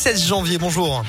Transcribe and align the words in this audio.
16 0.00 0.28
janvier. 0.28 0.56
Bonjour. 0.56 1.04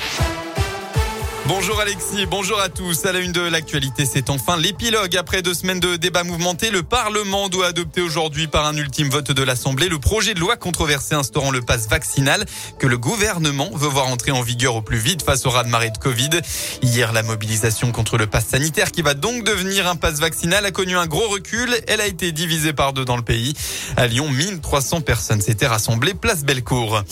Bonjour 1.47 1.79
Alexis, 1.79 2.25
bonjour 2.25 2.59
à 2.59 2.67
tous. 2.67 3.05
À 3.05 3.13
la 3.13 3.19
une 3.19 3.31
de 3.31 3.39
l'actualité, 3.39 4.03
c'est 4.03 4.29
enfin 4.29 4.57
l'épilogue. 4.57 5.15
Après 5.15 5.41
deux 5.41 5.53
semaines 5.53 5.79
de 5.79 5.95
débats 5.95 6.25
mouvementés, 6.25 6.71
le 6.71 6.83
Parlement 6.83 7.47
doit 7.47 7.67
adopter 7.67 8.01
aujourd'hui 8.01 8.47
par 8.47 8.65
un 8.65 8.75
ultime 8.75 9.07
vote 9.07 9.31
de 9.31 9.43
l'Assemblée 9.43 9.87
le 9.87 9.97
projet 9.97 10.33
de 10.33 10.41
loi 10.41 10.57
controversé 10.57 11.15
instaurant 11.15 11.51
le 11.51 11.61
pass 11.61 11.87
vaccinal 11.87 12.45
que 12.79 12.87
le 12.87 12.97
gouvernement 12.97 13.69
veut 13.73 13.87
voir 13.87 14.07
entrer 14.07 14.31
en 14.31 14.41
vigueur 14.41 14.75
au 14.75 14.81
plus 14.81 14.97
vite 14.97 15.23
face 15.23 15.45
au 15.45 15.51
raz-de-marée 15.51 15.91
de 15.91 15.97
Covid. 15.97 16.41
Hier, 16.81 17.13
la 17.13 17.23
mobilisation 17.23 17.93
contre 17.93 18.17
le 18.17 18.27
pass 18.27 18.47
sanitaire 18.47 18.91
qui 18.91 19.03
va 19.03 19.13
donc 19.13 19.45
devenir 19.45 19.87
un 19.87 19.95
pass 19.95 20.19
vaccinal 20.19 20.65
a 20.65 20.71
connu 20.71 20.97
un 20.97 21.07
gros 21.07 21.29
recul. 21.29 21.73
Elle 21.87 22.01
a 22.01 22.07
été 22.07 22.33
divisée 22.33 22.73
par 22.73 22.91
deux 22.91 23.05
dans 23.05 23.15
le 23.15 23.23
pays. 23.23 23.53
À 23.95 24.07
Lyon, 24.07 24.29
1300 24.29 24.99
personnes 24.99 25.39
s'étaient 25.39 25.67
rassemblées 25.67 26.13
place 26.13 26.43
Bellecour. 26.43 27.03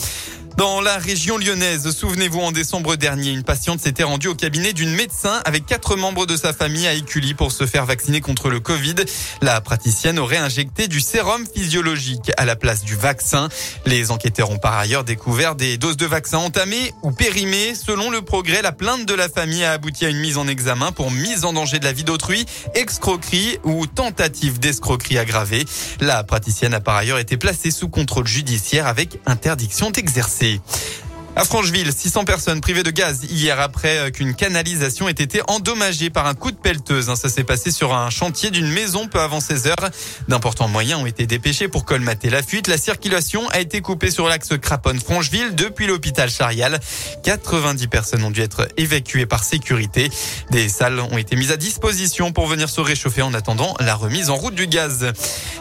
Dans 0.60 0.82
la 0.82 0.98
région 0.98 1.38
lyonnaise, 1.38 1.90
souvenez-vous, 1.90 2.42
en 2.42 2.52
décembre 2.52 2.98
dernier, 2.98 3.30
une 3.30 3.44
patiente 3.44 3.80
s'était 3.80 4.04
rendue 4.04 4.28
au 4.28 4.36
cabinet 4.36 4.74
d'une 4.74 4.94
médecin 4.94 5.40
avec 5.46 5.66
quatre 5.66 5.96
membres 5.96 6.26
de 6.26 6.36
sa 6.36 6.52
famille 6.52 6.86
à 6.86 6.94
Écully 6.94 7.34
pour 7.34 7.54
se 7.54 7.66
faire 7.66 7.86
vacciner 7.86 8.20
contre 8.20 8.50
le 8.50 8.60
Covid. 8.60 8.96
La 9.42 9.62
praticienne 9.62 10.20
aurait 10.20 10.36
injecté 10.36 10.90
du 10.90 11.00
sérum 11.00 11.46
physiologique 11.48 12.34
à 12.36 12.44
la 12.44 12.58
place 12.58 12.84
du 12.84 12.98
vaccin. 12.98 13.48
Les 13.86 14.12
enquêteurs 14.12 14.50
ont 14.50 14.58
par 14.58 14.78
ailleurs 14.78 15.06
découvert 15.06 15.56
des 15.56 15.78
doses 15.78 15.96
de 15.96 16.06
vaccin 16.06 16.40
entamées 16.40 16.94
ou 17.04 17.14
périmées. 17.14 17.74
Selon 17.74 18.10
le 18.10 18.22
progrès, 18.22 18.62
la 18.62 18.74
plainte 18.74 19.06
de 19.06 19.14
la 19.14 19.30
famille 19.30 19.64
a 19.64 19.72
abouti 19.72 20.06
à 20.06 20.10
une 20.10 20.20
mise 20.20 20.38
en 20.38 20.50
examen 20.50 20.92
pour 20.92 21.10
mise 21.10 21.46
en 21.46 21.54
danger 21.54 21.80
de 21.80 21.86
la 21.86 21.94
vie 21.94 22.04
d'autrui, 22.04 22.46
escroquerie 22.76 23.60
ou 23.64 23.88
tentative 23.88 24.60
d'escroquerie 24.60 25.20
aggravée. 25.20 25.64
La 26.02 26.26
praticienne 26.26 26.74
a 26.74 26.82
par 26.82 26.98
ailleurs 26.98 27.20
été 27.20 27.38
placée 27.38 27.72
sous 27.72 27.88
contrôle 27.88 28.28
judiciaire 28.28 28.88
avec 28.88 29.22
interdiction 29.26 29.90
d'exercer. 29.90 30.49
Paris. 30.58 30.99
À 31.36 31.46
Francheville, 31.46 31.94
600 31.94 32.26
personnes 32.26 32.60
privées 32.60 32.84
de 32.84 32.90
gaz 32.92 33.24
hier 33.24 33.60
après 33.60 33.98
euh, 33.98 34.10
qu'une 34.10 34.34
canalisation 34.34 35.08
ait 35.08 35.12
été 35.12 35.42
endommagée 35.48 36.10
par 36.10 36.26
un 36.26 36.34
coup 36.34 36.52
de 36.52 36.58
pelleteuse. 36.58 37.10
Hein, 37.10 37.16
ça 37.16 37.30
s'est 37.30 37.44
passé 37.44 37.72
sur 37.72 37.94
un 37.94 38.10
chantier 38.10 38.52
d'une 38.52 38.68
maison 38.68 39.08
peu 39.08 39.20
avant 39.20 39.40
16 39.40 39.68
heures. 39.68 39.90
D'importants 40.28 40.68
moyens 40.68 41.02
ont 41.02 41.06
été 41.06 41.28
dépêchés 41.28 41.68
pour 41.68 41.86
colmater 41.86 42.30
la 42.30 42.42
fuite. 42.42 42.68
La 42.68 42.78
circulation 42.78 43.48
a 43.50 43.60
été 43.60 43.80
coupée 43.80 44.12
sur 44.12 44.28
l'axe 44.28 44.58
Craponne-Francheville 44.60 45.56
depuis 45.56 45.88
l'hôpital 45.88 46.30
Charial. 46.30 46.80
90 47.24 47.88
personnes 47.88 48.24
ont 48.24 48.32
dû 48.32 48.42
être 48.42 48.68
évacuées 48.76 49.28
par 49.28 49.44
sécurité. 49.44 50.10
Des 50.50 50.68
salles 50.68 51.00
ont 51.00 51.18
été 51.18 51.36
mises 51.36 51.52
à 51.52 51.58
disposition 51.58 52.34
pour 52.34 52.48
venir 52.48 52.70
se 52.70 52.82
réchauffer 52.82 53.22
en 53.22 53.34
attendant 53.34 53.76
la 53.80 53.96
remise 53.96 54.30
en 54.30 54.36
route 54.36 54.56
du 54.56 54.68
gaz. 54.68 55.14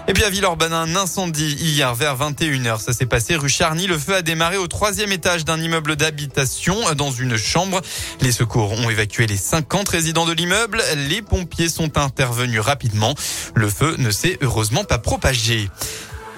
Et 0.08 0.12
puis 0.12 0.24
à 0.24 0.30
Villeurbanne, 0.30 0.72
un 0.72 0.96
incendie 0.96 1.54
hier 1.60 1.94
vers 1.94 2.16
21h. 2.16 2.80
Ça 2.80 2.92
s'est 2.92 3.06
passé 3.06 3.36
rue 3.36 3.50
Charny. 3.50 3.86
Le 3.86 3.98
feu 3.98 4.14
a 4.14 4.22
démarré 4.22 4.56
au 4.56 4.66
troisième 4.66 5.12
étage 5.12 5.44
d'un 5.44 5.58
immeuble 5.68 5.96
d'habitation 5.96 6.76
dans 6.94 7.10
une 7.10 7.36
chambre. 7.36 7.82
Les 8.22 8.32
secours 8.32 8.72
ont 8.72 8.88
évacué 8.88 9.26
les 9.26 9.36
50 9.36 9.86
résidents 9.90 10.24
de 10.24 10.32
l'immeuble. 10.32 10.82
Les 11.08 11.20
pompiers 11.20 11.68
sont 11.68 11.98
intervenus 11.98 12.60
rapidement. 12.60 13.14
Le 13.54 13.68
feu 13.68 13.96
ne 13.98 14.10
s'est 14.10 14.38
heureusement 14.40 14.84
pas 14.84 14.98
propagé. 14.98 15.68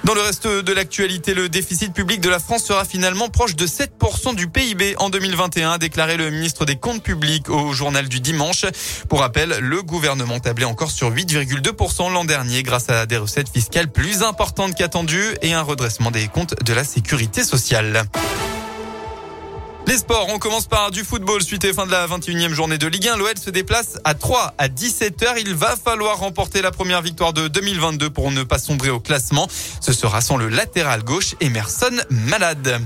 Dans 0.04 0.14
le 0.14 0.22
reste 0.22 0.48
de 0.48 0.72
l'actualité, 0.72 1.34
le 1.34 1.48
déficit 1.48 1.92
public 1.92 2.20
de 2.20 2.30
la 2.30 2.38
France 2.38 2.64
sera 2.64 2.84
finalement 2.84 3.28
proche 3.28 3.54
de 3.54 3.66
7% 3.66 4.34
du 4.34 4.48
PIB 4.48 4.94
en 4.98 5.10
2021, 5.10 5.72
a 5.72 5.78
déclaré 5.78 6.16
le 6.16 6.30
ministre 6.30 6.64
des 6.64 6.76
Comptes 6.76 7.02
publics 7.02 7.50
au 7.50 7.74
journal 7.74 8.08
du 8.08 8.20
dimanche. 8.20 8.64
Pour 9.08 9.20
rappel, 9.20 9.58
le 9.60 9.82
gouvernement 9.82 10.40
tablait 10.40 10.64
encore 10.64 10.90
sur 10.90 11.10
8,2% 11.10 12.12
l'an 12.12 12.24
dernier 12.24 12.62
grâce 12.62 12.88
à 12.88 13.04
des 13.04 13.18
recettes 13.18 13.50
fiscales 13.50 13.92
plus 13.92 14.22
importantes 14.22 14.74
qu'attendues 14.74 15.36
et 15.42 15.52
un 15.52 15.62
redressement 15.62 16.10
des 16.10 16.28
comptes 16.28 16.54
de 16.64 16.72
la 16.72 16.84
sécurité 16.84 17.44
sociale. 17.44 18.04
Les 19.90 19.98
sports, 19.98 20.28
on 20.32 20.38
commence 20.38 20.68
par 20.68 20.92
du 20.92 21.02
football. 21.02 21.42
Suite 21.42 21.64
et 21.64 21.72
fin 21.72 21.84
de 21.84 21.90
la 21.90 22.06
21e 22.06 22.52
journée 22.52 22.78
de 22.78 22.86
Ligue 22.86 23.08
1, 23.08 23.16
l'OL 23.16 23.36
se 23.36 23.50
déplace 23.50 23.98
à 24.04 24.14
3 24.14 24.54
à 24.56 24.68
17h. 24.68 25.34
Il 25.40 25.52
va 25.56 25.74
falloir 25.74 26.18
remporter 26.18 26.62
la 26.62 26.70
première 26.70 27.02
victoire 27.02 27.32
de 27.32 27.48
2022 27.48 28.08
pour 28.08 28.30
ne 28.30 28.44
pas 28.44 28.60
sombrer 28.60 28.90
au 28.90 29.00
classement. 29.00 29.48
Ce 29.80 29.92
sera 29.92 30.20
sans 30.20 30.36
le 30.36 30.48
latéral 30.48 31.02
gauche 31.02 31.34
Emerson 31.40 31.90
Malade. 32.08 32.80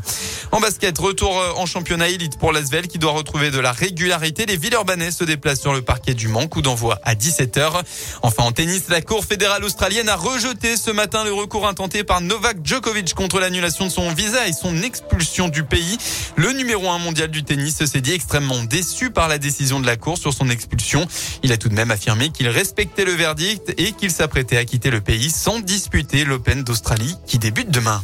En 0.51 0.61
basket, 0.61 0.97
retour 0.97 1.39
euh, 1.39 1.53
en 1.56 1.67
championnat 1.67 2.09
élite 2.09 2.39
pour 2.39 2.53
l'Asvel 2.53 2.89
qui 2.89 2.99
doit 2.99 3.12
retrouver 3.12 3.51
de 3.51 3.59
la 3.59 3.73
régularité. 3.73 4.47
Les 4.47 4.57
Villeurbanais 4.57 5.11
se 5.11 5.25
déplacent 5.25 5.61
sur 5.61 5.75
le 5.75 5.83
parquet 5.83 6.15
du 6.15 6.28
Mans. 6.28 6.47
Coup 6.47 6.62
d'envoi 6.62 6.99
à 7.03 7.15
17h. 7.15 7.83
Enfin 8.23 8.45
en 8.45 8.53
tennis, 8.53 8.84
la 8.89 9.03
Cour 9.03 9.27
fédérale 9.27 9.62
australienne 9.65 10.09
a 10.09 10.17
rejeté 10.17 10.78
ce 10.78 10.91
matin 10.91 11.23
le 11.23 11.34
recours 11.34 11.69
intenté 11.69 12.03
par 12.03 12.23
Novak 12.23 12.65
Djokovic 12.65 13.12
contre 13.12 13.41
l'annulation 13.41 13.84
de 13.84 13.91
son 13.91 14.09
visa 14.15 14.49
et 14.49 14.55
son 14.55 14.83
expulsion 14.83 15.49
du 15.49 15.65
pays. 15.65 15.99
Le 16.37 16.55
numéro 16.94 16.97
1 16.97 16.99
mondial 16.99 17.28
du 17.28 17.44
tennis 17.44 17.84
s'est 17.84 18.00
dit 18.00 18.12
extrêmement 18.12 18.62
déçu 18.62 19.10
par 19.10 19.28
la 19.28 19.38
décision 19.38 19.81
de 19.81 19.87
la 19.87 19.97
Cour 19.97 20.19
sur 20.19 20.32
son 20.32 20.49
expulsion. 20.49 21.06
Il 21.43 21.53
a 21.53 21.56
tout 21.56 21.69
de 21.69 21.75
même 21.75 21.91
affirmé 21.91 22.31
qu'il 22.31 22.49
respectait 22.49 23.05
le 23.05 23.12
verdict 23.12 23.75
et 23.78 23.93
qu'il 23.93 24.10
s'apprêtait 24.10 24.56
à 24.56 24.65
quitter 24.65 24.91
le 24.91 25.00
pays 25.00 25.31
sans 25.31 25.60
disputer 25.60 26.25
l'Open 26.25 26.62
d'Australie 26.62 27.16
qui 27.27 27.38
débute 27.38 27.71
demain. 27.71 28.03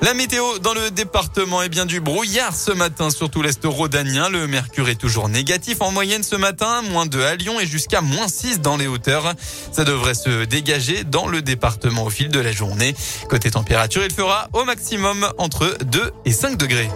La 0.00 0.14
météo 0.14 0.58
dans 0.60 0.74
le 0.74 0.92
département 0.92 1.60
est 1.60 1.68
bien 1.68 1.84
du 1.84 2.00
brouillard 2.00 2.54
ce 2.54 2.70
matin, 2.70 3.10
surtout 3.10 3.42
l'est 3.42 3.60
rhodanien. 3.64 4.28
Le 4.28 4.46
mercure 4.46 4.88
est 4.88 4.94
toujours 4.94 5.28
négatif 5.28 5.80
en 5.80 5.90
moyenne 5.90 6.22
ce 6.22 6.36
matin, 6.36 6.82
moins 6.82 7.06
2 7.06 7.20
à 7.24 7.34
Lyon 7.34 7.58
et 7.58 7.66
jusqu'à 7.66 8.00
moins 8.00 8.28
6 8.28 8.60
dans 8.60 8.76
les 8.76 8.86
hauteurs. 8.86 9.34
Ça 9.72 9.82
devrait 9.84 10.14
se 10.14 10.44
dégager 10.44 11.02
dans 11.02 11.26
le 11.26 11.42
département 11.42 12.04
au 12.04 12.10
fil 12.10 12.28
de 12.28 12.38
la 12.38 12.52
journée. 12.52 12.94
Côté 13.28 13.50
température, 13.50 14.04
il 14.04 14.12
fera 14.12 14.48
au 14.52 14.64
maximum 14.64 15.28
entre 15.36 15.76
2 15.84 16.12
et 16.24 16.32
5 16.32 16.56
degrés. 16.56 16.88